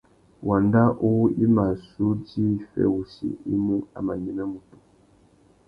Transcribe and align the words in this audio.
Wanda 0.47 0.81
uwú 1.05 1.23
i 1.43 1.45
mà 1.55 1.65
zu 1.87 2.07
djï 2.25 2.45
fê 2.69 2.83
wussi 2.93 3.29
i 3.53 3.55
mú, 3.65 3.77
a 3.97 3.99
mà 4.05 4.13
nyême 4.23 4.43
mutu. 4.51 4.77